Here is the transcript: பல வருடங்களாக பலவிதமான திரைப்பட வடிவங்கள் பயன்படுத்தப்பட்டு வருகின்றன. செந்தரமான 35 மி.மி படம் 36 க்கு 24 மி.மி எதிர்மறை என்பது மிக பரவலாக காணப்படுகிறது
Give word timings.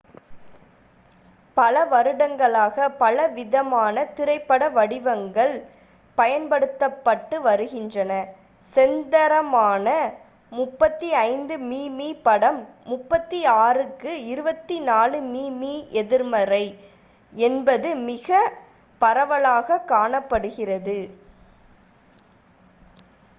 பல 1.57 1.81
வருடங்களாக 1.89 2.77
பலவிதமான 3.01 4.05
திரைப்பட 4.15 4.69
வடிவங்கள் 4.77 5.53
பயன்படுத்தப்பட்டு 6.17 7.37
வருகின்றன. 7.41 8.11
செந்தரமான 8.69 9.85
35 10.51 11.59
மி.மி 11.67 12.09
படம் 12.23 12.59
36 12.95 13.45
க்கு 13.91 14.13
24 14.31 15.21
மி.மி 15.29 15.73
எதிர்மறை 16.03 16.65
என்பது 17.33 17.91
மிக 18.09 18.29
பரவலாக 19.01 19.81
காணப்படுகிறது 19.87 20.99